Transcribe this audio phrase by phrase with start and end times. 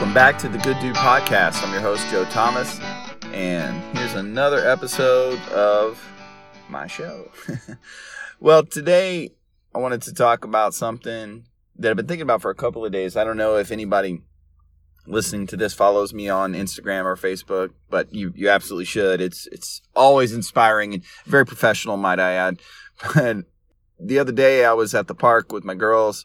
[0.00, 1.62] Welcome back to the Good Dude Podcast.
[1.62, 2.80] I'm your host, Joe Thomas,
[3.34, 6.02] and here's another episode of
[6.70, 7.30] my show.
[8.40, 9.32] well, today
[9.74, 11.44] I wanted to talk about something
[11.76, 13.14] that I've been thinking about for a couple of days.
[13.14, 14.22] I don't know if anybody
[15.06, 19.20] listening to this follows me on Instagram or Facebook, but you you absolutely should.
[19.20, 22.60] It's it's always inspiring and very professional, might I add.
[23.14, 23.44] But
[23.98, 26.24] the other day I was at the park with my girls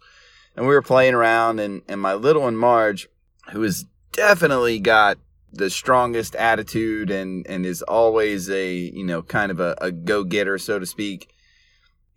[0.55, 3.09] and we were playing around and, and my little one Marge,
[3.52, 5.17] who has definitely got
[5.52, 10.23] the strongest attitude and, and is always a, you know, kind of a, a go
[10.23, 11.30] getter, so to speak,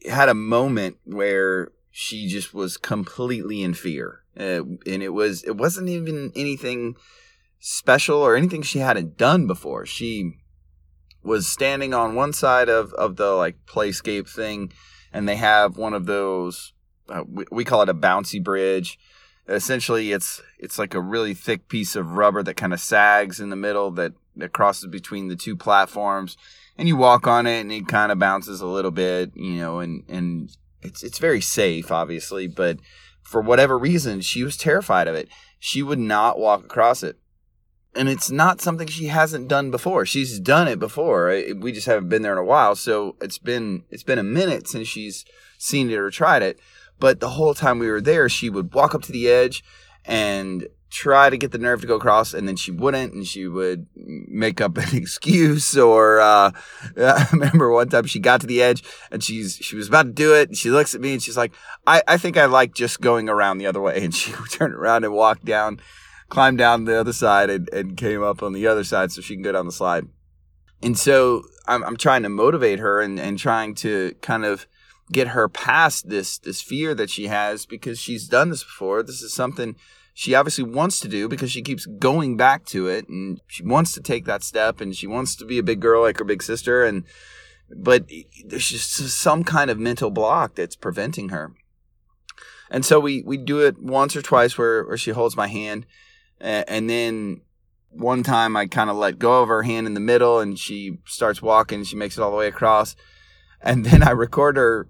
[0.09, 4.23] had a moment where she just was completely in fear.
[4.38, 6.96] Uh, and it was, it wasn't even anything
[7.60, 9.87] special or anything she hadn't done before.
[9.87, 10.34] She
[11.23, 14.73] was standing on one side of, of the like playscape thing
[15.12, 16.73] and they have one of those
[17.09, 18.98] uh, we, we call it a bouncy bridge
[19.48, 23.51] essentially it's it's like a really thick piece of rubber that kind of sags in
[23.51, 26.37] the middle that that crosses between the two platforms
[26.77, 29.80] and you walk on it and it kind of bounces a little bit you know
[29.80, 32.79] and and it's it's very safe obviously but
[33.29, 35.29] for whatever reason she was terrified of it.
[35.59, 37.18] She would not walk across it.
[37.95, 40.07] And it's not something she hasn't done before.
[40.07, 41.29] She's done it before.
[41.59, 44.66] We just haven't been there in a while so it's been it's been a minute
[44.66, 45.27] since she's
[45.59, 46.59] seen it or tried it
[46.99, 49.65] but the whole time we were there, she would walk up to the edge
[50.04, 53.46] and try to get the nerve to go across, and then she wouldn't, and she
[53.46, 55.77] would make up an excuse.
[55.77, 56.52] Or uh,
[56.96, 60.13] I remember one time she got to the edge and she's she was about to
[60.13, 61.52] do it, and she looks at me and she's like,
[61.87, 65.05] "I I think I like just going around the other way," and she turned around
[65.05, 65.81] and walked down,
[66.28, 69.34] climbed down the other side, and, and came up on the other side so she
[69.34, 70.06] can go down the slide.
[70.81, 74.69] And so I'm, I'm trying to motivate her and, and trying to kind of
[75.12, 79.03] get her past this this fear that she has because she's done this before.
[79.03, 79.76] This is something
[80.15, 83.92] she obviously wants to do because she keeps going back to it and she wants
[83.92, 86.43] to take that step and she wants to be a big girl like her big
[86.43, 87.05] sister and
[87.71, 88.09] but
[88.44, 91.53] there's just some kind of mental block that's preventing her.
[92.71, 95.87] And so we we do it once or twice where where she holds my hand
[96.41, 97.43] and then
[97.91, 100.99] one time I kind of let go of her hand in the middle and she
[101.06, 102.94] starts walking she makes it all the way across
[103.60, 104.88] and then I record her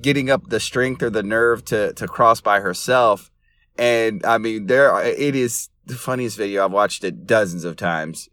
[0.00, 3.30] getting up the strength or the nerve to to cross by herself.
[3.76, 6.64] And I mean, there it is the funniest video.
[6.64, 8.28] I've watched it dozens of times.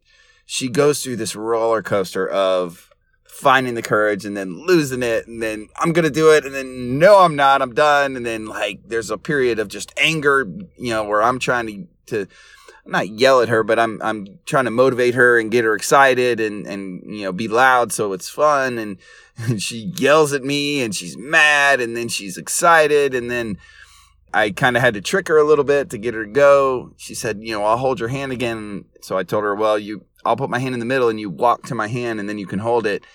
[0.45, 2.91] She goes through this roller coaster of
[3.35, 6.55] finding the courage and then losing it and then I'm going to do it and
[6.55, 10.49] then no I'm not I'm done and then like there's a period of just anger
[10.77, 12.27] you know where I'm trying to to
[12.85, 16.39] not yell at her but I'm I'm trying to motivate her and get her excited
[16.39, 18.97] and and you know be loud so it's fun and
[19.37, 23.57] and she yells at me and she's mad and then she's excited and then
[24.33, 26.91] I kind of had to trick her a little bit to get her to go.
[26.97, 30.03] She said, "You know, I'll hold your hand again." So I told her, "Well, you
[30.25, 32.37] I'll put my hand in the middle and you walk to my hand and then
[32.37, 33.05] you can hold it."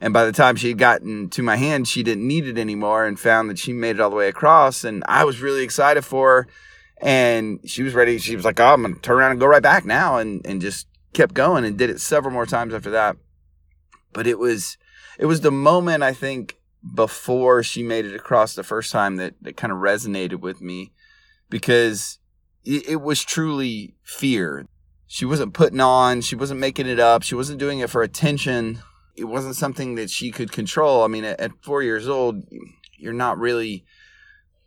[0.00, 3.06] And by the time she had gotten to my hand, she didn't need it anymore
[3.06, 6.04] and found that she made it all the way across and I was really excited
[6.04, 6.48] for her
[7.04, 8.18] and she was ready.
[8.18, 10.44] She was like, "Oh, I'm going to turn around and go right back now." And
[10.46, 13.16] and just kept going and did it several more times after that.
[14.12, 14.78] But it was
[15.18, 16.56] it was the moment I think
[16.94, 20.92] before she made it across the first time that, that kind of resonated with me
[21.48, 22.18] because
[22.64, 24.66] it, it was truly fear.
[25.06, 28.82] She wasn't putting on, she wasn't making it up, she wasn't doing it for attention.
[29.16, 31.04] It wasn't something that she could control.
[31.04, 32.42] I mean, at, at four years old,
[32.98, 33.84] you're not really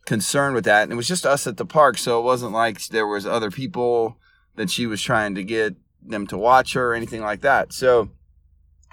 [0.08, 0.84] concerned with that.
[0.84, 3.52] And it was just us at the park, so it wasn't like there was other
[3.52, 4.18] people
[4.56, 7.74] that she was trying to get them to watch her or anything like that.
[7.74, 8.10] So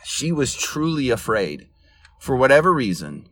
[0.04, 1.68] she was truly afraid
[2.18, 3.28] for whatever reason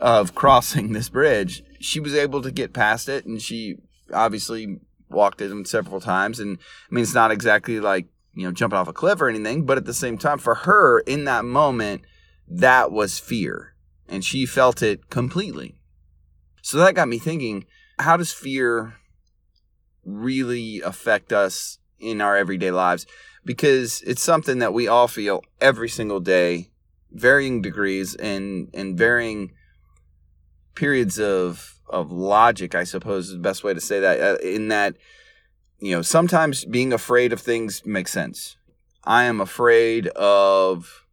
[0.00, 1.64] of crossing this bridge.
[1.80, 3.78] She was able to get past it and she
[4.12, 4.78] obviously
[5.08, 6.38] walked it several times.
[6.38, 6.58] And
[6.90, 9.78] I mean, it's not exactly like, you know, jumping off a cliff or anything, but
[9.78, 12.02] at the same time, for her in that moment,
[12.46, 13.74] that was fear
[14.06, 15.75] and she felt it completely.
[16.66, 17.64] So that got me thinking,
[17.98, 18.94] how does fear
[20.04, 23.06] really affect us in our everyday lives?
[23.46, 26.68] because it's something that we all feel every single day,
[27.12, 29.52] varying degrees and and varying
[30.74, 32.74] periods of of logic.
[32.74, 34.20] I suppose is the best way to say that.
[34.20, 34.96] Uh, in that,
[35.78, 38.56] you know, sometimes being afraid of things makes sense.
[39.04, 41.05] I am afraid of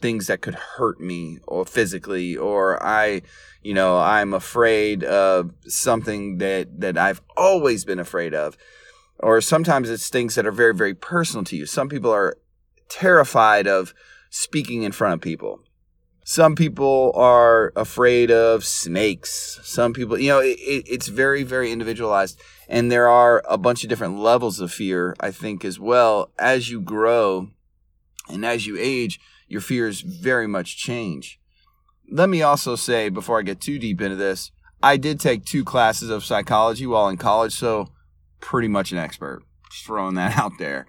[0.00, 3.22] things that could hurt me or physically or I
[3.62, 8.56] you know I'm afraid of something that that I've always been afraid of
[9.18, 11.66] or sometimes it's things that are very, very personal to you.
[11.66, 12.36] Some people are
[12.88, 13.94] terrified of
[14.30, 15.60] speaking in front of people.
[16.24, 19.60] Some people are afraid of snakes.
[19.62, 22.40] Some people, you know, it, it's very, very individualized.
[22.66, 26.30] And there are a bunch of different levels of fear, I think, as well.
[26.38, 27.50] As you grow
[28.28, 31.40] and as you age, your fears very much change.
[32.10, 34.50] Let me also say, before I get too deep into this,
[34.82, 37.92] I did take two classes of psychology while in college, so
[38.40, 39.42] pretty much an expert.
[39.70, 40.86] Just throwing that out there.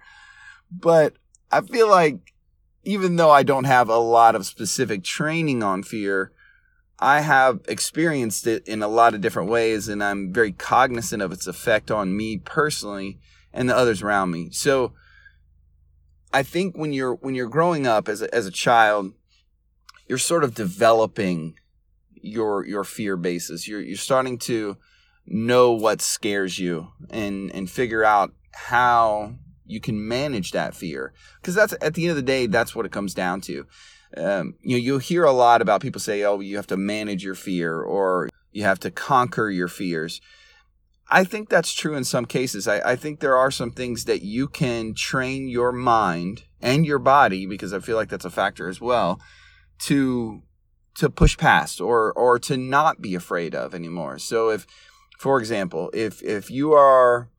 [0.70, 1.14] But
[1.50, 2.34] I feel like
[2.84, 6.32] even though I don't have a lot of specific training on fear,
[6.98, 11.32] I have experienced it in a lot of different ways, and I'm very cognizant of
[11.32, 13.18] its effect on me personally
[13.52, 14.50] and the others around me.
[14.50, 14.92] So
[16.36, 19.14] I think when you're when you're growing up as a, as a child,
[20.06, 21.54] you're sort of developing
[22.12, 23.66] your your fear basis.
[23.66, 24.76] You're you're starting to
[25.24, 31.14] know what scares you and and figure out how you can manage that fear.
[31.40, 33.66] Because that's at the end of the day that's what it comes down to.
[34.14, 37.24] Um, you know you'll hear a lot about people say oh you have to manage
[37.24, 40.20] your fear or you have to conquer your fears
[41.10, 44.22] i think that's true in some cases I, I think there are some things that
[44.22, 48.68] you can train your mind and your body because i feel like that's a factor
[48.68, 49.20] as well
[49.80, 50.42] to
[50.96, 54.66] to push past or or to not be afraid of anymore so if
[55.18, 57.30] for example if if you are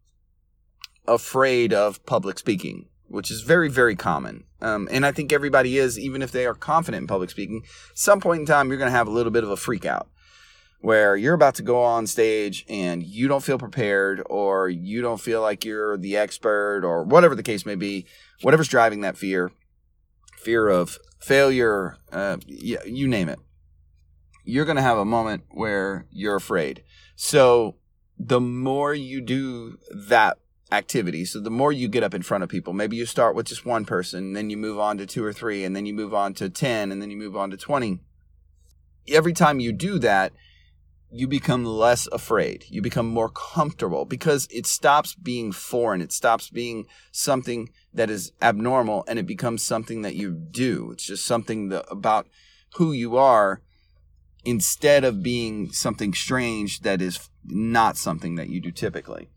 [1.08, 4.44] afraid of public speaking, which is very, very common.
[4.62, 8.20] Um, and I think everybody is, even if they are confident in public speaking, some
[8.20, 10.10] point in time, you're going to have a little bit of a freak out
[10.80, 15.20] where you're about to go on stage and you don't feel prepared or you don't
[15.20, 18.06] feel like you're the expert or whatever the case may be,
[18.42, 19.52] whatever's driving that fear,
[20.38, 23.40] fear of failure, uh, you name it.
[24.44, 26.84] You're going to have a moment where you're afraid.
[27.16, 27.76] So
[28.18, 30.38] the more you do that
[30.72, 31.26] activity.
[31.26, 33.66] So the more you get up in front of people, maybe you start with just
[33.66, 36.34] one person, then you move on to two or three, and then you move on
[36.36, 38.00] to 10, and then you move on to 20.
[39.10, 40.34] Every time you do that,
[41.10, 42.66] you become less afraid.
[42.70, 46.02] You become more comfortable because it stops being foreign.
[46.02, 50.92] It stops being something that is abnormal and it becomes something that you do.
[50.92, 52.28] It's just something that, about
[52.76, 53.62] who you are
[54.44, 59.30] instead of being something strange that is not something that you do typically.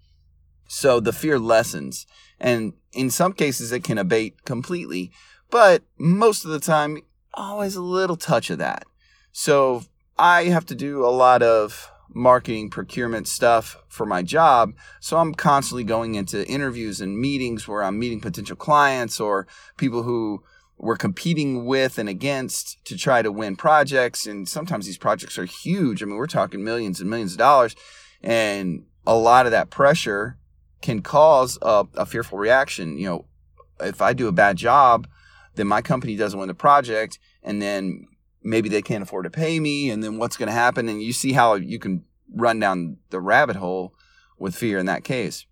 [0.68, 2.06] So the fear lessens.
[2.38, 5.12] And in some cases, it can abate completely.
[5.50, 7.02] But most of the time,
[7.34, 8.84] always a little touch of that.
[9.32, 9.84] So
[10.20, 14.74] I have to do a lot of marketing procurement stuff for my job.
[15.00, 19.46] So I'm constantly going into interviews and meetings where I'm meeting potential clients or
[19.78, 20.42] people who
[20.76, 24.26] we're competing with and against to try to win projects.
[24.26, 26.02] And sometimes these projects are huge.
[26.02, 27.74] I mean, we're talking millions and millions of dollars.
[28.22, 30.36] And a lot of that pressure
[30.82, 32.98] can cause a, a fearful reaction.
[32.98, 33.24] You know,
[33.80, 35.08] if I do a bad job,
[35.54, 38.06] then my company doesn't win the project, and then
[38.42, 40.88] maybe they can't afford to pay me, and then what's going to happen?
[40.88, 42.04] And you see how you can
[42.34, 43.94] run down the rabbit hole
[44.38, 45.46] with fear in that case.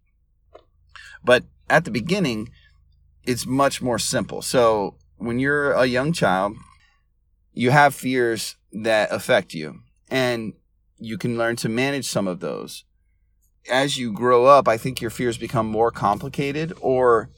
[1.25, 2.51] But at the beginning,
[3.25, 4.43] it's much more simple.
[4.43, 6.57] So when you're a young child,
[7.53, 10.55] you have fears that affect you, and
[10.99, 12.85] you can learn to manage some of those
[13.71, 17.31] as you grow up, I think your fears become more complicated or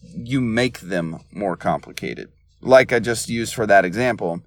[0.00, 2.30] you make them more complicated.
[2.60, 4.40] Like I just used for that example,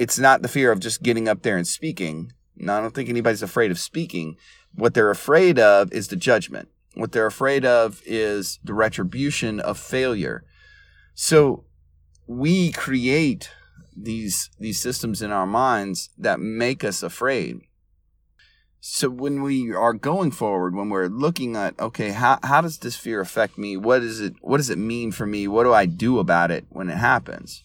[0.00, 2.32] it's not the fear of just getting up there and speaking.
[2.56, 4.36] No, I don't think anybody's afraid of speaking.
[4.74, 6.70] What they're afraid of is the judgment.
[6.94, 10.42] What they're afraid of is the retribution of failure.
[11.14, 11.64] So
[12.26, 13.50] we create
[13.94, 17.60] these these systems in our minds that make us afraid
[18.78, 22.96] so when we are going forward when we're looking at okay how, how does this
[22.96, 25.84] fear affect me what is it what does it mean for me what do i
[25.84, 27.62] do about it when it happens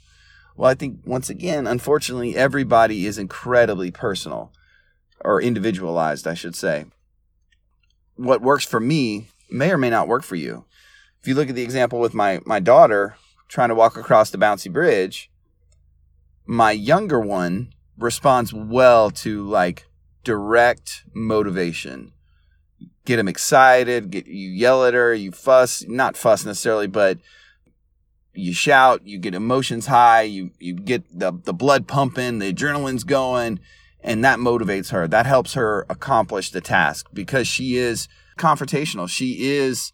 [0.56, 4.52] well i think once again unfortunately everybody is incredibly personal
[5.24, 6.86] or individualized i should say
[8.16, 10.66] what works for me may or may not work for you
[11.22, 13.16] if you look at the example with my my daughter
[13.48, 15.30] trying to walk across the bouncy bridge
[16.46, 19.86] my younger one responds well to like
[20.24, 22.12] direct motivation.
[23.06, 24.12] Get them excited.
[24.12, 25.14] Get you yell at her.
[25.14, 27.20] You fuss, not fuss necessarily, but
[28.36, 29.06] you shout.
[29.06, 30.24] You get emotions high.
[30.24, 32.40] You you get the the blood pumping.
[32.40, 33.60] The adrenaline's going,
[34.02, 35.08] and that motivates her.
[35.08, 39.10] That helps her accomplish the task because she is confrontational.
[39.10, 39.92] She is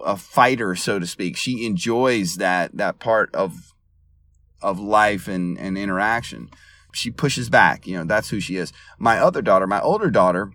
[0.00, 1.36] a fighter, so to speak.
[1.36, 3.74] She enjoys that that part of
[4.60, 6.50] of life and, and interaction
[6.92, 7.86] she pushes back.
[7.86, 8.72] You know, that's who she is.
[8.98, 10.52] My other daughter, my older daughter,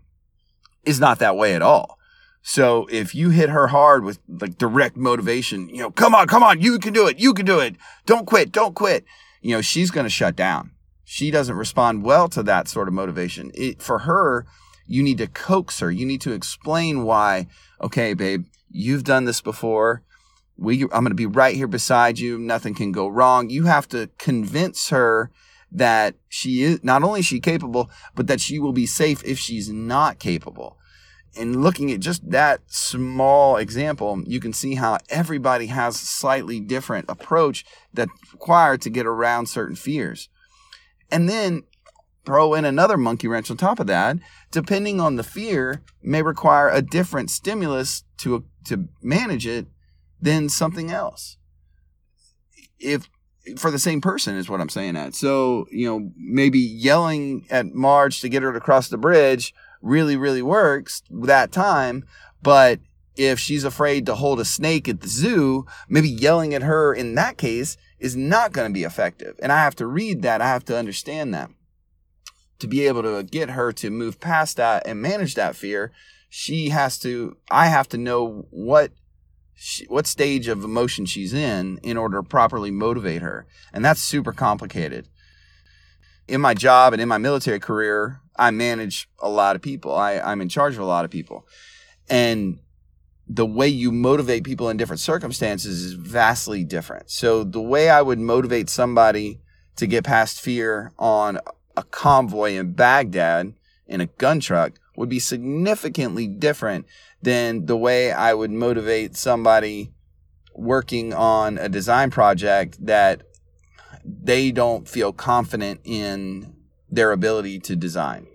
[0.85, 1.97] is not that way at all.
[2.45, 6.43] So if you hit her hard with like direct motivation, you know, come on, come
[6.43, 7.75] on, you can do it, you can do it.
[8.05, 9.05] Don't quit, don't quit.
[9.41, 10.71] You know, she's going to shut down.
[11.05, 13.51] she doesn't respond well to that sort of motivation.
[13.53, 14.45] It, for her,
[14.87, 15.91] you need to coax her.
[15.91, 17.47] You need to explain why,
[17.81, 20.01] okay, babe, you've done this before.
[20.57, 22.37] We, I'm going to be right here beside you.
[22.37, 23.49] Nothing can go wrong.
[23.49, 25.29] You have to convince her
[25.71, 29.39] that she is not only is she capable, but that she will be safe if
[29.39, 30.77] she's not capable.
[31.35, 36.59] And looking at just that small example, you can see how everybody has a slightly
[36.59, 40.29] different approach that's required to get around certain fears.
[41.09, 41.63] And then
[42.25, 44.17] throw in another monkey wrench on top of that,
[44.51, 49.67] depending on the fear, may require a different stimulus to to manage it
[50.21, 51.37] than something else.
[52.79, 53.09] If
[53.57, 55.15] for the same person is what I'm saying at.
[55.15, 60.15] So, you know, maybe yelling at Marge to get her to cross the bridge really,
[60.15, 62.05] really works that time.
[62.41, 62.79] But
[63.15, 67.15] if she's afraid to hold a snake at the zoo, maybe yelling at her in
[67.15, 69.35] that case is not going to be effective.
[69.41, 70.41] And I have to read that.
[70.41, 71.49] I have to understand that
[72.59, 75.91] to be able to get her to move past that and manage that fear,
[76.29, 78.91] she has to, I have to know what
[79.55, 83.45] she, what stage of emotion she's in in order to properly motivate her.
[83.71, 85.07] And that's super complicated.
[86.27, 89.93] In my job and in my military career, I manage a lot of people.
[89.93, 91.45] I, I'm in charge of a lot of people.
[92.09, 92.59] And
[93.27, 97.09] the way you motivate people in different circumstances is vastly different.
[97.09, 99.39] So the way I would motivate somebody
[99.75, 101.39] to get past fear on
[101.75, 103.53] a convoy in Baghdad
[103.87, 106.85] in a gun truck would be significantly different
[107.23, 109.91] than the way I would motivate somebody
[110.53, 113.23] working on a design project that
[114.03, 116.53] they don't feel confident in
[116.89, 118.27] their ability to design.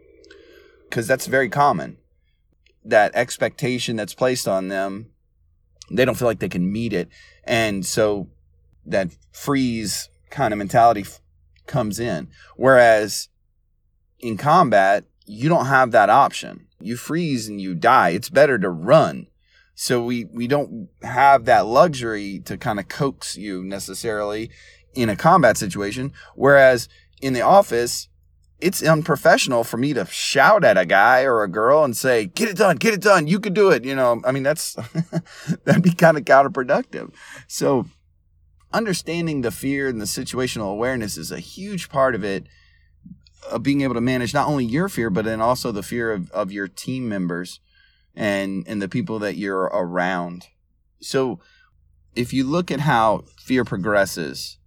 [0.89, 1.99] Because that's very common.
[2.85, 5.11] That expectation that's placed on them,
[5.91, 7.09] they don't feel like they can meet it.
[7.45, 8.29] And so
[8.87, 11.05] that freeze kind of mentality
[11.67, 12.29] comes in.
[12.57, 13.29] Whereas
[14.19, 16.68] in combat, you don't have that option.
[16.81, 18.11] You freeze and you die.
[18.11, 19.27] It's better to run.
[19.75, 24.51] So we, we don't have that luxury to kind of coax you necessarily
[24.95, 26.13] in a combat situation.
[26.35, 26.89] Whereas
[27.23, 28.09] in the office,
[28.61, 32.49] it's unprofessional for me to shout at a guy or a girl and say, get
[32.49, 33.29] it done, get it done.
[33.29, 33.85] You could do it.
[33.85, 34.75] You know, I mean, that's,
[35.65, 37.13] that'd be kind of counterproductive.
[37.47, 37.87] So
[38.73, 42.47] understanding the fear and the situational awareness is a huge part of it
[43.51, 46.31] of being able to manage not only your fear, but then also the fear of,
[46.33, 47.61] of your team members
[48.15, 50.49] and, and the people that you're around.
[51.01, 51.41] So
[52.15, 54.59] if you look at how fear progresses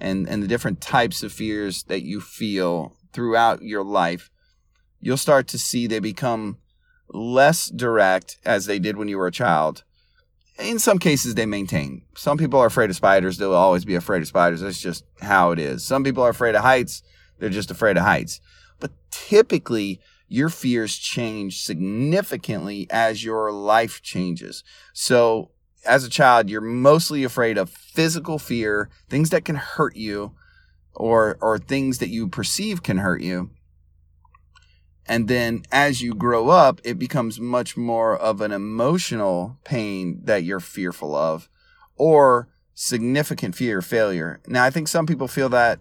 [0.00, 4.30] and, and the different types of fears that you feel throughout your life,
[5.00, 6.58] you'll start to see they become
[7.08, 9.84] less direct as they did when you were a child.
[10.58, 12.02] In some cases, they maintain.
[12.16, 13.36] Some people are afraid of spiders.
[13.36, 14.62] They'll always be afraid of spiders.
[14.62, 15.84] That's just how it is.
[15.84, 17.02] Some people are afraid of heights.
[17.38, 18.40] They're just afraid of heights.
[18.80, 24.64] But typically, your fears change significantly as your life changes.
[24.92, 25.50] So,
[25.84, 30.32] as a child, you're mostly afraid of physical fear, things that can hurt you,
[30.94, 33.50] or or things that you perceive can hurt you.
[35.08, 40.42] And then as you grow up, it becomes much more of an emotional pain that
[40.42, 41.48] you're fearful of,
[41.96, 44.40] or significant fear of failure.
[44.48, 45.80] Now, I think some people feel that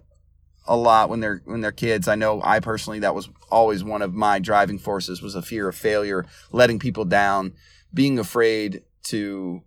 [0.67, 2.07] a lot when they're when they're kids.
[2.07, 5.67] I know I personally that was always one of my driving forces was a fear
[5.67, 7.53] of failure, letting people down,
[7.93, 9.61] being afraid to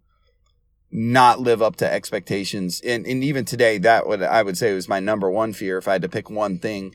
[0.90, 2.80] not live up to expectations.
[2.80, 5.88] And and even today that would I would say was my number one fear if
[5.88, 6.94] I had to pick one thing.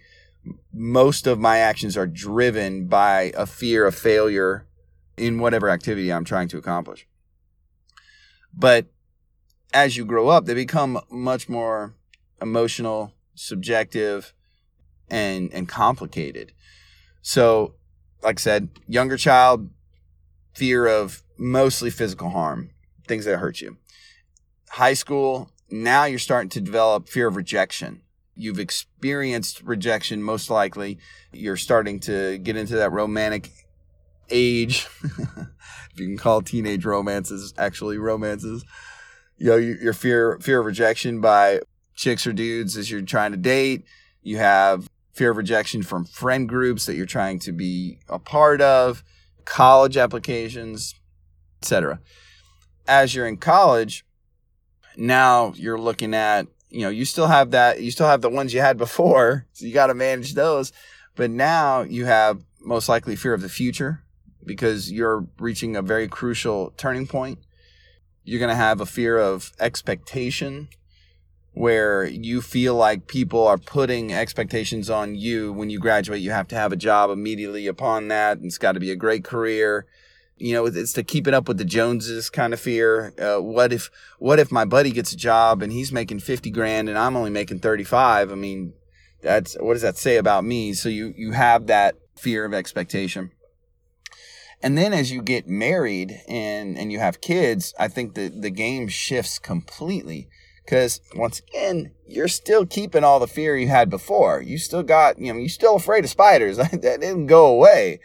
[0.74, 4.68] Most of my actions are driven by a fear of failure
[5.16, 7.08] in whatever activity I'm trying to accomplish.
[8.54, 8.88] But
[9.74, 11.96] as you grow up, they become much more
[12.42, 14.34] emotional, subjective
[15.10, 16.54] and and complicated.
[17.22, 17.76] So,
[18.22, 19.70] like I said, younger child,
[20.54, 22.72] fear of mostly physical harm,
[23.08, 23.78] things that hurt you.
[24.70, 28.02] High school, now you're starting to develop fear of rejection.
[28.36, 30.98] You've experienced rejection most likely.
[31.32, 33.52] You're starting to get into that romantic
[34.30, 38.66] age, if you can call teenage romances actually romances.
[39.38, 41.62] You know, your fear fear of rejection by
[41.96, 43.86] chicks or dudes as you're trying to date.
[44.22, 48.62] You have fear of rejection from friend groups that you're trying to be a part
[48.62, 49.04] of,
[49.46, 50.96] college applications,
[51.62, 52.00] etc.
[52.88, 54.06] As you're in college,
[54.98, 58.54] now you're looking at, you know, you still have that, you still have the ones
[58.54, 60.72] you had before, so you got to manage those.
[61.16, 64.04] But now you have most likely fear of the future
[64.46, 67.40] because you're reaching a very crucial turning point.
[68.24, 70.70] You're going to have a fear of expectation
[71.54, 76.22] where you feel like people are putting expectations on you when you graduate.
[76.22, 78.38] You have to have a job immediately upon that.
[78.38, 79.86] And it's got to be a great career.
[80.38, 83.14] You know, it's to keep it up with the Joneses kind of fear.
[83.20, 86.90] Uh, what if, what if my buddy gets a job and he's making 50 grand
[86.90, 88.32] and I'm only making 35?
[88.32, 88.74] I mean,
[89.22, 90.74] that's, what does that say about me?
[90.74, 93.32] So you, you have that fear of expectation.
[94.64, 98.50] And then as you get married and, and you have kids, I think the, the
[98.50, 100.30] game shifts completely
[100.64, 104.42] because once again, you're still keeping all the fear you had before.
[104.42, 106.58] You still got, you know, you're still afraid of spiders.
[106.58, 108.00] that didn't go away.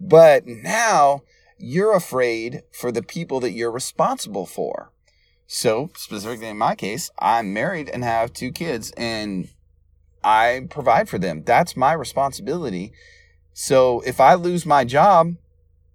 [0.00, 1.22] But now
[1.58, 4.92] you're afraid for the people that you're responsible for.
[5.46, 9.48] So, specifically in my case, I'm married and have two kids and
[10.22, 11.42] I provide for them.
[11.44, 12.92] That's my responsibility.
[13.52, 15.34] So, if I lose my job,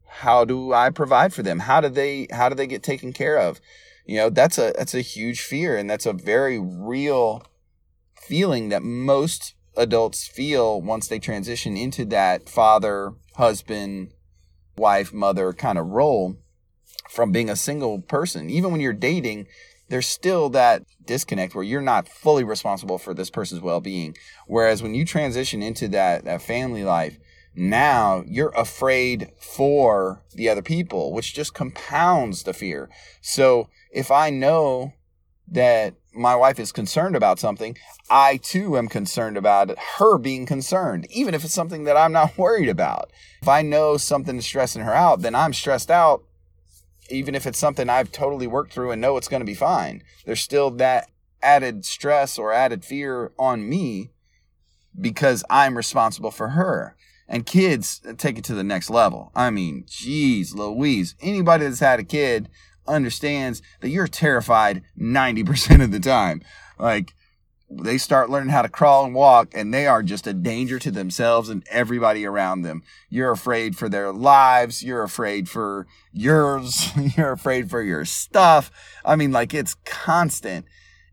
[0.07, 1.60] how do I provide for them?
[1.60, 3.60] How do they how do they get taken care of?
[4.06, 7.44] You know, that's a that's a huge fear and that's a very real
[8.22, 14.12] feeling that most adults feel once they transition into that father, husband,
[14.78, 16.38] wife, mother kind of role
[17.10, 18.50] from being a single person.
[18.50, 19.48] Even when you're dating,
[19.90, 24.16] there's still that disconnect where you're not fully responsible for this person's well-being.
[24.48, 27.18] Whereas when you transition into that that family life,
[27.56, 32.90] now you're afraid for the other people, which just compounds the fear.
[33.22, 34.94] So if I know
[35.48, 37.78] that my wife is concerned about something,
[38.10, 42.38] I too am concerned about her being concerned, even if it's something that I'm not
[42.38, 43.12] worried about.
[43.42, 46.24] If I know something is stressing her out, then I'm stressed out,
[47.10, 50.04] even if it's something I've totally worked through and know it's going to be fine.
[50.25, 51.10] There's still that
[51.42, 54.12] added stress or added fear on me
[55.00, 56.98] because I'm responsible for her.
[57.28, 59.32] And kids take it to the next level.
[59.34, 62.50] I mean, geez, Louise, anybody that's had a kid
[62.88, 66.42] understands that you're terrified 90% of the time.
[66.77, 67.13] Like,
[67.70, 70.92] they start learning how to crawl and walk and they are just a danger to
[70.92, 72.84] themselves and everybody around them.
[73.10, 74.84] You're afraid for their lives.
[74.84, 76.89] You're afraid for yours.
[77.18, 78.72] You're afraid for your stuff.
[79.04, 80.65] I mean, like it's constant.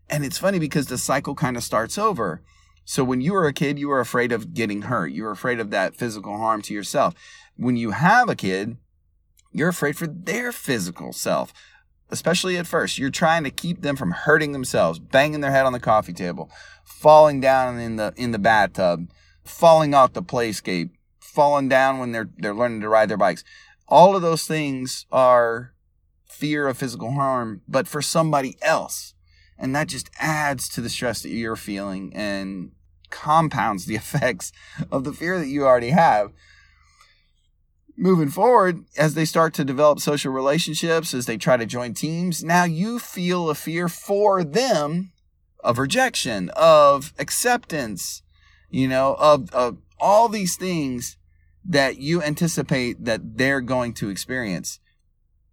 [0.09, 2.43] And it's funny because the cycle kind of starts over.
[2.85, 5.11] So when you were a kid, you were afraid of getting hurt.
[5.11, 7.15] You were afraid of that physical harm to yourself.
[7.55, 8.77] When you have a kid,
[9.53, 11.53] you're afraid for their physical self,
[12.09, 12.97] especially at first.
[12.97, 16.49] You're trying to keep them from hurting themselves, banging their head on the coffee table,
[16.83, 19.09] falling down in the in the bathtub,
[19.43, 20.89] falling off the playscape,
[21.19, 23.43] falling down when they're they're learning to ride their bikes.
[23.87, 25.73] All of those things are
[26.27, 29.13] fear of physical harm, but for somebody else.
[29.57, 32.71] And that just adds to the stress that you're feeling and
[33.11, 34.51] compounds the effects
[34.91, 36.31] of the fear that you already have
[37.95, 42.43] moving forward, as they start to develop social relationships, as they try to join teams,
[42.43, 45.11] now you feel a fear for them
[45.63, 48.21] of rejection, of acceptance,
[48.69, 51.17] you know, of, of all these things
[51.65, 54.79] that you anticipate that they're going to experience.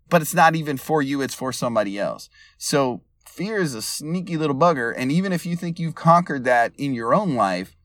[0.08, 2.28] But it's not even for you, it's for somebody else.
[2.58, 4.92] So fear is a sneaky little bugger.
[4.96, 7.76] And even if you think you've conquered that in your own life,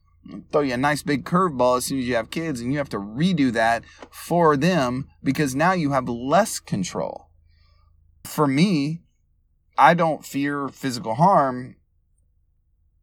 [0.52, 2.90] throw you a nice big curveball as soon as you have kids and you have
[2.90, 7.30] to redo that for them because now you have less control.
[8.24, 9.02] For me,
[9.78, 11.76] I don't fear physical harm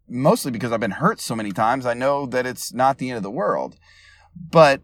[0.09, 1.87] mostly because I've been hurt so many times.
[1.87, 3.77] I know that it's not the end of the world.
[4.35, 4.83] But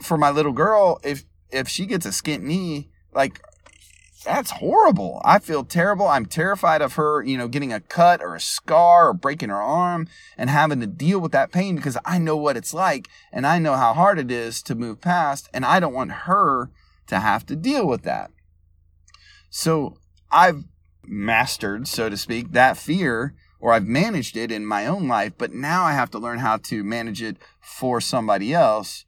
[0.00, 3.40] for my little girl, if if she gets a skint knee, like
[4.24, 5.20] that's horrible.
[5.24, 6.06] I feel terrible.
[6.06, 9.62] I'm terrified of her, you know, getting a cut or a scar or breaking her
[9.62, 13.46] arm and having to deal with that pain because I know what it's like and
[13.46, 16.70] I know how hard it is to move past and I don't want her
[17.06, 18.30] to have to deal with that.
[19.48, 19.96] So
[20.30, 20.64] I've
[21.04, 25.52] mastered, so to speak, that fear or I've managed it in my own life, but
[25.52, 29.06] now I have to learn how to manage it for somebody else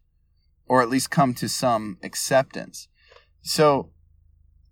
[0.67, 2.89] or at least come to some acceptance.
[3.43, 3.91] So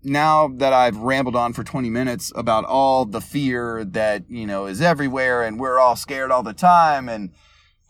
[0.02, 4.66] now that I've rambled on for 20 minutes about all the fear that, you know,
[4.66, 7.32] is everywhere and we're all scared all the time and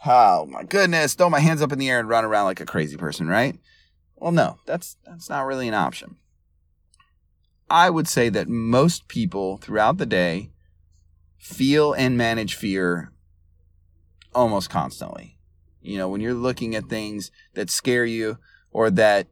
[0.07, 2.67] oh my goodness, throw my hands up in the air and run around like a
[2.67, 3.59] crazy person, right?
[4.17, 6.17] Well, no, that's that's not really an option.
[7.71, 10.51] I would say that most people throughout the day
[11.39, 13.13] feel and manage fear
[14.35, 15.39] almost constantly.
[15.81, 18.39] You know, when you're looking at things that scare you
[18.73, 19.29] or that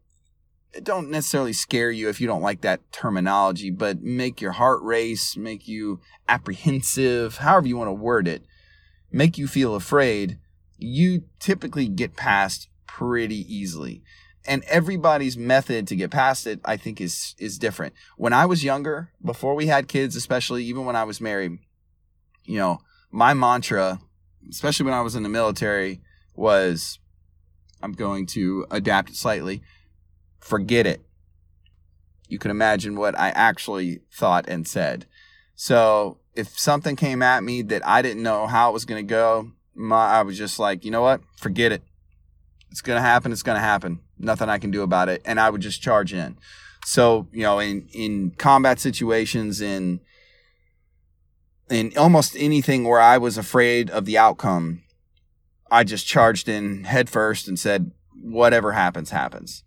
[0.82, 5.36] don't necessarily scare you if you don't like that terminology, but make your heart race,
[5.36, 8.44] make you apprehensive, however you want to word it,
[9.10, 10.38] make you feel afraid,
[10.76, 14.02] you typically get past pretty easily.
[14.46, 17.92] And everybody's method to get past it, I think, is is different.
[18.16, 21.58] When I was younger, before we had kids, especially even when I was married,
[22.44, 24.00] you know, my mantra,
[24.48, 26.00] especially when I was in the military,
[26.34, 26.98] was
[27.82, 29.62] I'm going to adapt it slightly.
[30.40, 31.02] Forget it.
[32.28, 35.06] You can imagine what I actually thought and said.
[35.54, 39.10] So if something came at me that I didn't know how it was going to
[39.10, 41.20] go, my, I was just like, you know what?
[41.36, 41.82] Forget it.
[42.70, 43.32] It's going to happen.
[43.32, 44.00] It's going to happen.
[44.18, 45.22] Nothing I can do about it.
[45.24, 46.36] And I would just charge in.
[46.84, 50.00] So, you know, in, in combat situations, in,
[51.70, 54.82] in almost anything where I was afraid of the outcome,
[55.70, 59.64] I just charged in headfirst and said, whatever happens, happens.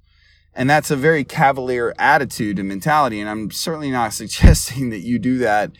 [0.54, 3.20] And that's a very cavalier attitude and mentality.
[3.20, 5.72] And I'm certainly not suggesting that you do that,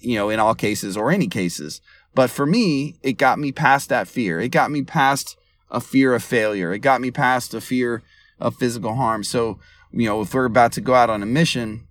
[0.00, 1.80] you know, in all cases or any cases.
[2.14, 4.40] But for me, it got me past that fear.
[4.40, 5.36] It got me past
[5.70, 6.72] a fear of failure.
[6.72, 8.02] It got me past a fear
[8.40, 9.24] of physical harm.
[9.24, 9.58] So,
[9.92, 11.86] you know, if we're about to go out on a mission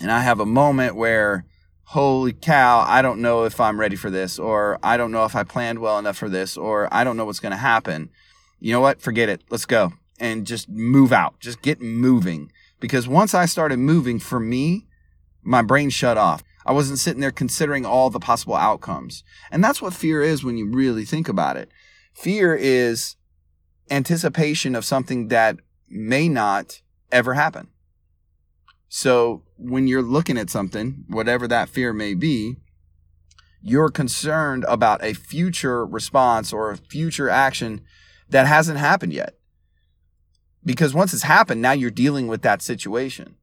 [0.00, 1.44] and I have a moment where,
[1.84, 5.34] holy cow, I don't know if I'm ready for this, or I don't know if
[5.34, 8.10] I planned well enough for this, or I don't know what's going to happen.
[8.60, 9.00] You know what?
[9.00, 9.42] Forget it.
[9.50, 11.40] Let's go and just move out.
[11.40, 12.50] Just get moving.
[12.80, 14.86] Because once I started moving for me,
[15.42, 16.42] my brain shut off.
[16.66, 19.24] I wasn't sitting there considering all the possible outcomes.
[19.50, 21.70] And that's what fear is when you really think about it.
[22.12, 23.16] Fear is
[23.90, 25.56] anticipation of something that
[25.88, 27.68] may not ever happen.
[28.88, 32.56] So when you're looking at something, whatever that fear may be,
[33.62, 37.82] you're concerned about a future response or a future action
[38.28, 39.37] that hasn't happened yet.
[40.68, 43.36] Because once it's happened, now you're dealing with that situation.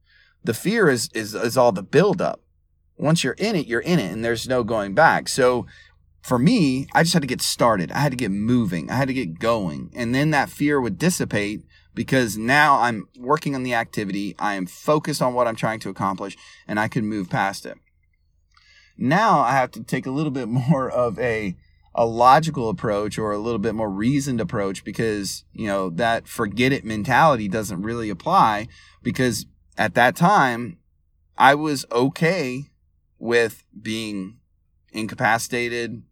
[0.44, 2.40] The fear is is is all the buildup.
[2.96, 5.26] Once you're in it, you're in it, and there's no going back.
[5.26, 5.66] So
[6.22, 7.90] for me, I just had to get started.
[7.90, 8.92] I had to get moving.
[8.92, 9.90] I had to get going.
[9.96, 14.36] And then that fear would dissipate because now I'm working on the activity.
[14.38, 16.36] I am focused on what I'm trying to accomplish
[16.68, 17.76] and I can move past it.
[18.96, 21.56] Now I have to take a little bit more of a
[21.96, 26.70] a logical approach or a little bit more reasoned approach because, you know, that forget
[26.70, 28.68] it mentality doesn't really apply
[29.02, 29.46] because
[29.78, 30.78] at that time
[31.38, 32.64] I was okay
[33.18, 34.36] with being
[34.92, 36.02] incapacitated,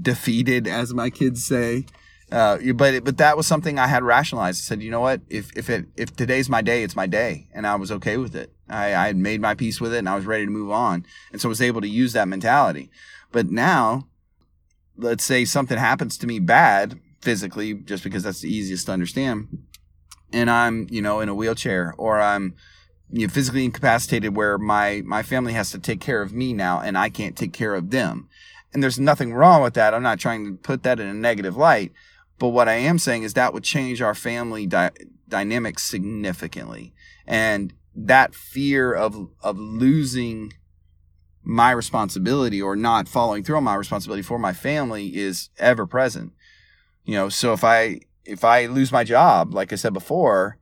[0.00, 1.86] defeated, as my kids say.
[2.32, 4.60] Uh, but but that was something I had rationalized.
[4.60, 5.20] I said, you know what?
[5.28, 8.34] If if it if today's my day, it's my day, and I was okay with
[8.34, 8.52] it.
[8.68, 11.06] I, I had made my peace with it, and I was ready to move on,
[11.30, 12.90] and so I was able to use that mentality.
[13.30, 14.08] But now
[14.96, 19.48] let's say something happens to me bad physically, just because that's the easiest to understand,
[20.32, 22.54] and I'm, you know, in a wheelchair or I'm
[23.10, 26.80] you know, physically incapacitated where my, my family has to take care of me now
[26.80, 28.28] and I can't take care of them.
[28.72, 29.94] And there's nothing wrong with that.
[29.94, 31.92] I'm not trying to put that in a negative light.
[32.38, 34.90] But what I am saying is that would change our family di-
[35.28, 36.92] dynamics significantly.
[37.26, 40.52] And that fear of, of losing
[41.46, 46.32] my responsibility or not following through on my responsibility for my family is ever present.
[47.04, 50.58] You know, so if I if I lose my job, like I said before,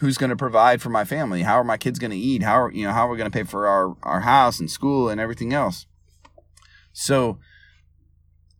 [0.00, 1.42] who's going to provide for my family?
[1.42, 2.42] How are my kids going to eat?
[2.42, 4.70] How are you know how are we going to pay for our our house and
[4.70, 5.86] school and everything else?
[6.92, 7.38] So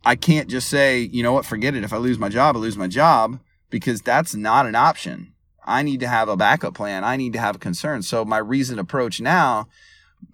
[0.06, 1.84] I can't just say, you know what, forget it.
[1.84, 5.34] If I lose my job, I lose my job because that's not an option.
[5.66, 7.04] I need to have a backup plan.
[7.04, 8.00] I need to have a concern.
[8.00, 9.68] So my reasoned approach now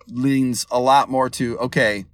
[0.09, 2.05] leans a lot more to okay,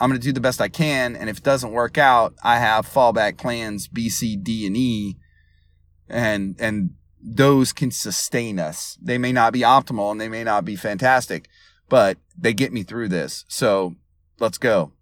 [0.00, 2.58] I'm going to do the best I can, and if it doesn't work out, I
[2.58, 5.16] have fallback plans B, C, D, and E,
[6.08, 6.90] and and
[7.24, 8.98] those can sustain us.
[9.00, 11.48] They may not be optimal and they may not be fantastic,
[11.88, 13.46] but they get me through this.
[13.48, 13.94] So
[14.38, 14.92] let's go.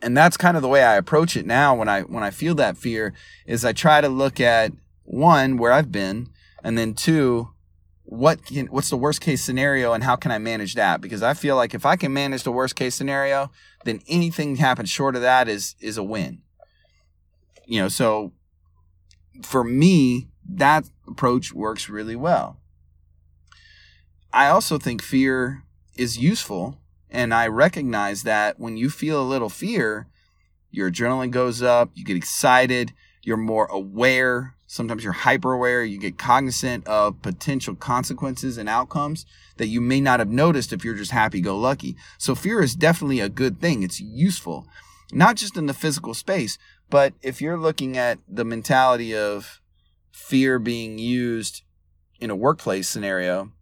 [0.00, 2.54] And that's kind of the way I approach it now when I when I feel
[2.56, 3.12] that fear
[3.46, 4.72] is I try to look at
[5.04, 6.28] one where I've been
[6.62, 7.51] and then two
[8.12, 11.00] what can what's the worst case scenario and how can I manage that?
[11.00, 13.50] Because I feel like if I can manage the worst case scenario,
[13.84, 16.42] then anything happens short of that is is a win.
[17.64, 18.32] You know, so
[19.42, 22.58] for me, that approach works really well.
[24.30, 25.62] I also think fear
[25.96, 26.78] is useful,
[27.10, 30.06] and I recognize that when you feel a little fear,
[30.70, 34.54] your adrenaline goes up, you get excited, you're more aware.
[34.72, 35.84] Sometimes you're hyper aware.
[35.84, 39.26] You get cognizant of potential consequences and outcomes
[39.58, 41.94] that you may not have noticed if you're just happy go lucky.
[42.16, 43.82] So fear is definitely a good thing.
[43.82, 44.66] It's useful,
[45.12, 46.56] not just in the physical space,
[46.88, 49.60] but if you're looking at the mentality of
[50.10, 51.60] fear being used
[52.18, 53.52] in a workplace scenario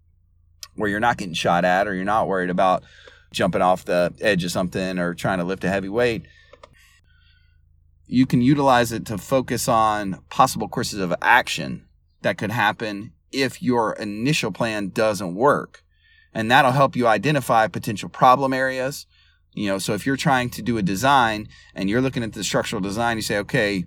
[0.76, 2.84] where you're not getting shot at or you're not worried about
[3.32, 6.24] jumping off the edge of something or trying to lift a heavy weight
[8.12, 11.86] you can utilize it to focus on possible courses of action
[12.22, 15.84] that could happen if your initial plan doesn't work.
[16.34, 19.06] And that'll help you identify potential problem areas
[19.52, 22.44] You know, so if you're trying to do a design and you're looking at the
[22.44, 23.84] structural design, you say, okay,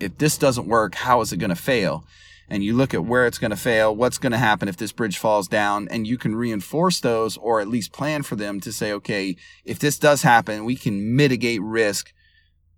[0.00, 2.04] if this doesn't work, how is it going to fail?
[2.48, 4.92] And you look at where it's going to fail, what's going to happen if this
[4.92, 8.72] bridge falls down, and you can reinforce those or at least plan for them to
[8.72, 12.12] say, okay, if this does happen, we can mitigate risk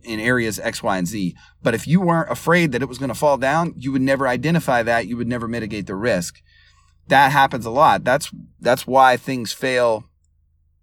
[0.05, 1.35] in areas X, Y, and Z.
[1.63, 4.29] But if you weren't afraid that it was going to fall down, you would never
[4.29, 5.07] identify that.
[5.07, 6.41] You would never mitigate the risk.
[7.09, 8.05] That happens a lot.
[8.05, 10.05] That's that's why things fail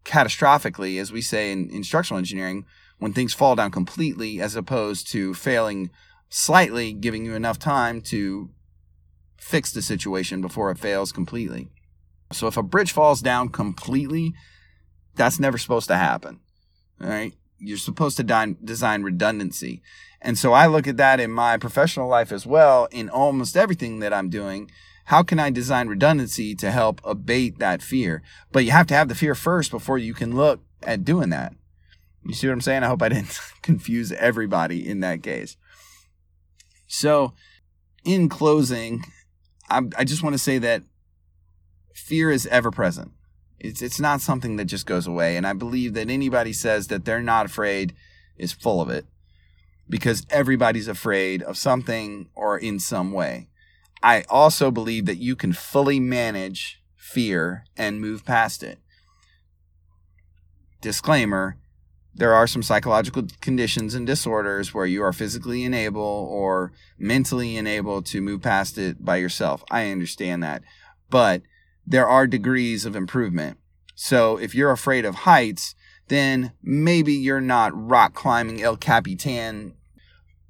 [0.05, 2.65] catastrophically, as we say in instructional engineering,
[2.99, 5.89] when things fall down completely, as opposed to failing
[6.29, 8.49] slightly, giving you enough time to
[9.38, 11.69] fix the situation before it fails completely.
[12.31, 14.34] So if a bridge falls down completely,
[15.15, 16.39] that's never supposed to happen.
[17.01, 17.34] All right.
[17.62, 19.82] You're supposed to design redundancy.
[20.21, 24.00] And so I look at that in my professional life as well, in almost everything
[24.00, 24.69] that I'm doing.
[25.06, 28.21] How can I design redundancy to help abate that fear?
[28.52, 31.54] But you have to have the fear first before you can look at doing that.
[32.24, 32.84] You see what I'm saying?
[32.84, 35.58] I hope I didn't confuse everybody in that case.
[36.88, 37.34] So,
[38.04, 39.04] in closing,
[39.69, 40.84] I, I just want to say that
[41.93, 43.12] fear is ever present.
[43.63, 47.06] It's it's not something that just goes away, and I believe that anybody says that
[47.06, 47.93] they're not afraid
[48.38, 49.06] is full of it,
[49.88, 53.50] because everybody's afraid of something or in some way.
[54.02, 58.80] I also believe that you can fully manage fear and move past it.
[60.82, 61.58] Disclaimer
[62.13, 68.02] there are some psychological conditions and disorders where you are physically unable or mentally unable
[68.02, 69.63] to move past it by yourself.
[69.71, 70.62] I understand that.
[71.10, 71.43] But
[71.85, 73.57] there are degrees of improvement.
[73.95, 75.75] So if you're afraid of heights,
[76.07, 79.73] then maybe you're not rock climbing El Capitan,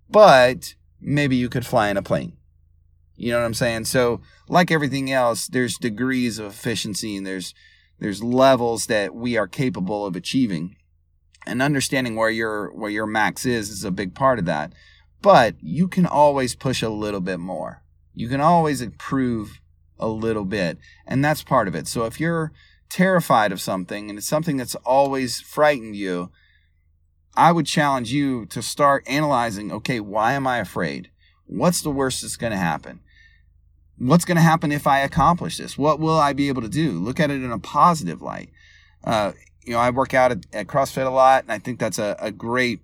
[0.09, 2.37] but maybe you could fly in a plane.
[3.15, 3.85] You know what I'm saying?
[3.85, 7.53] So, like everything else, there's degrees of efficiency and there's
[7.99, 10.75] there's levels that we are capable of achieving.
[11.45, 14.73] And understanding where your where your max is is a big part of that.
[15.21, 17.83] But you can always push a little bit more.
[18.15, 19.59] You can always improve
[20.01, 20.77] a little bit.
[21.05, 21.87] And that's part of it.
[21.87, 22.51] So if you're
[22.89, 26.31] terrified of something and it's something that's always frightened you,
[27.35, 31.09] I would challenge you to start analyzing okay, why am I afraid?
[31.45, 33.01] What's the worst that's going to happen?
[34.01, 35.77] what's going to happen if I accomplish this?
[35.77, 36.91] What will I be able to do?
[36.93, 38.49] Look at it in a positive light.
[39.03, 39.33] Uh,
[39.63, 42.15] you know, I work out at, at, CrossFit a lot, and I think that's a,
[42.19, 42.81] a great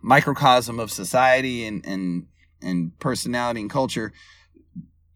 [0.00, 2.26] microcosm of society and, and,
[2.62, 4.12] and personality and culture.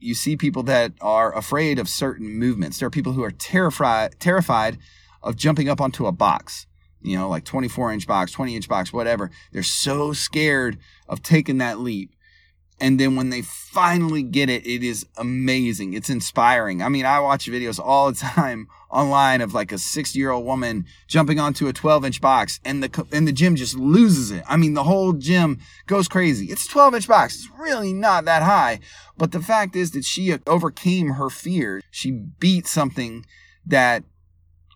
[0.03, 2.79] You see people that are afraid of certain movements.
[2.79, 4.79] There are people who are terrified, terrified
[5.23, 6.67] of jumping up onto a box,
[7.01, 9.31] you know, like 24 inch box, 20 inch box, whatever.
[9.53, 12.15] They're so scared of taking that leap
[12.81, 15.95] and then when they finally get it, it is amazing.
[15.95, 16.83] It's inspiring.
[16.83, 20.45] I mean, I watch videos all the time online of like a 60 year old
[20.45, 24.45] woman jumping onto a 12 inch box and the, and the gym just loses it.
[24.49, 26.47] I mean, the whole gym goes crazy.
[26.47, 27.37] It's a 12 inch box.
[27.37, 28.81] It's really not that high.
[29.17, 31.83] But the fact is that she uh, overcame her fear.
[31.91, 33.25] She beat something
[33.65, 34.05] that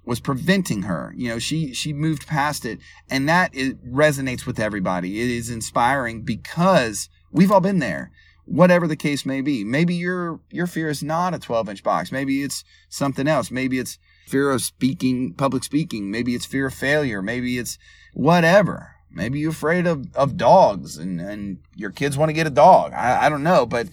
[0.05, 1.13] was preventing her.
[1.17, 2.79] You know, she she moved past it,
[3.11, 5.21] and that it resonates with everybody.
[5.21, 8.13] It is inspiring because We've all been there.
[8.47, 9.63] Whatever the case may be.
[9.63, 12.11] Maybe your your fear is not a 12 inch box.
[12.11, 13.51] Maybe it's something else.
[13.51, 16.11] Maybe it's fear of speaking, public speaking.
[16.11, 17.21] Maybe it's fear of failure.
[17.21, 17.77] Maybe it's
[18.15, 18.93] whatever.
[19.11, 22.95] Maybe you're afraid of, of dogs and, and your kids want to get a dog.
[22.95, 23.67] I, I don't know.
[23.67, 23.89] But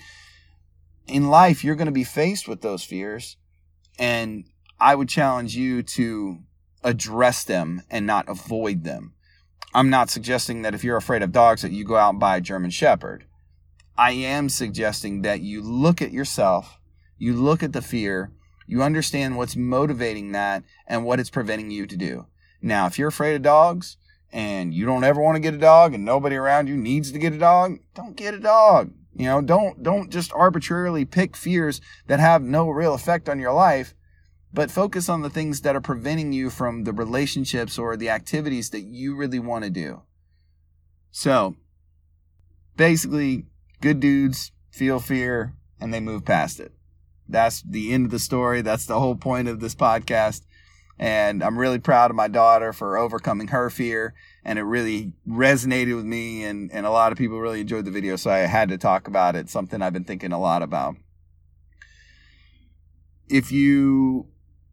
[1.05, 3.35] in life, you're going to be faced with those fears.
[3.99, 4.45] And
[4.79, 6.39] I would challenge you to
[6.81, 9.15] address them and not avoid them.
[9.73, 12.37] I'm not suggesting that if you're afraid of dogs that you go out and buy
[12.37, 13.25] a German Shepherd.
[13.97, 16.79] I am suggesting that you look at yourself,
[17.17, 18.31] you look at the fear,
[18.65, 22.25] you understand what's motivating that and what it's preventing you to do.
[22.61, 23.97] Now, if you're afraid of dogs
[24.31, 27.19] and you don't ever want to get a dog and nobody around you needs to
[27.19, 28.91] get a dog, don't get a dog.
[29.15, 33.53] You know, don't don't just arbitrarily pick fears that have no real effect on your
[33.53, 33.93] life,
[34.51, 38.71] but focus on the things that are preventing you from the relationships or the activities
[38.71, 40.01] that you really want to do.
[41.11, 41.57] So,
[42.75, 43.45] basically,
[43.83, 46.71] good dudes feel fear and they move past it.
[47.27, 48.61] That's the end of the story.
[48.61, 50.43] That's the whole point of this podcast.
[50.97, 54.13] And I'm really proud of my daughter for overcoming her fear.
[54.45, 56.45] And it really resonated with me.
[56.45, 58.15] And, and a lot of people really enjoyed the video.
[58.15, 59.49] So I had to talk about it.
[59.49, 60.95] Something I've been thinking a lot about.
[63.27, 64.27] If you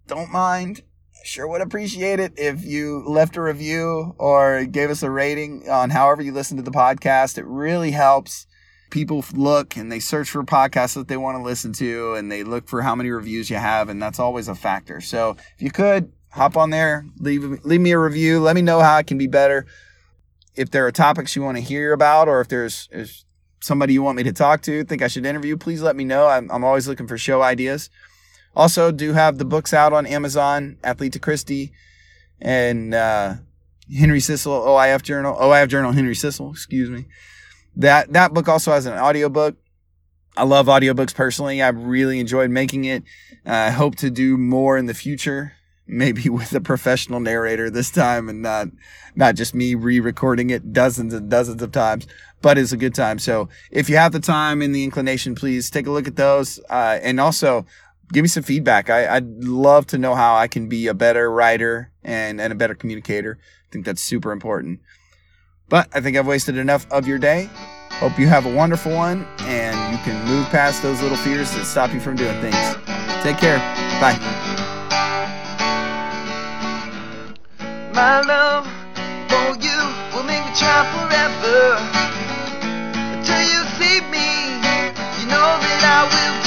[0.06, 0.82] don't mind,
[1.24, 5.90] sure would appreciate it if you left a review or gave us a rating on
[5.90, 7.38] however you listen to the podcast.
[7.38, 8.46] It really helps.
[8.90, 12.42] People look and they search for podcasts that they want to listen to and they
[12.42, 15.00] look for how many reviews you have, and that's always a factor.
[15.00, 18.40] So if you could, hop on there, leave leave me a review.
[18.40, 19.66] Let me know how I can be better.
[20.56, 22.88] If there are topics you want to hear about, or if there's,
[23.60, 26.26] somebody you want me to talk to, think I should interview, please let me know.
[26.26, 27.90] I'm, I'm always looking for show ideas.
[28.56, 31.72] Also, do have the books out on Amazon, Athlete to Christie,
[32.40, 33.34] and uh,
[33.94, 37.06] Henry Sissel OIF Journal, OIF Journal Henry Sissel, excuse me.
[37.76, 39.56] That that book also has an audiobook.
[40.36, 41.62] I love audiobooks personally.
[41.62, 43.02] I've really enjoyed making it.
[43.46, 45.54] Uh, I hope to do more in the future,
[45.86, 48.68] maybe with a professional narrator this time and not
[49.16, 52.06] not just me re-recording it dozens and dozens of times,
[52.42, 53.18] but it's a good time.
[53.18, 56.60] So if you have the time and the inclination, please take a look at those.
[56.70, 57.66] Uh, and also
[58.12, 58.90] give me some feedback.
[58.90, 62.56] I, would love to know how I can be a better writer and, and a
[62.56, 63.38] better communicator.
[63.40, 64.80] I think that's super important.
[65.70, 67.48] But I think I've wasted enough of your day.
[67.92, 71.64] Hope you have a wonderful one and you can move past those little fears that
[71.64, 72.56] stop you from doing things.
[73.22, 73.58] Take care.
[74.02, 74.18] Bye.
[77.94, 78.66] My love
[79.30, 79.78] for you
[80.12, 81.78] will make me try forever.
[83.14, 84.58] Until you see me,
[85.20, 86.39] you know that I will.